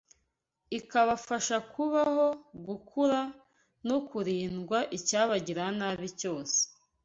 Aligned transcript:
ikabafasha 0.79 1.57
kubaho, 1.71 2.25
gukura 2.67 3.21
no 3.87 3.97
kurindwa 4.07 4.77
icyabagirira 4.97 5.65
nabi 5.79 6.07
cyose 6.19 6.59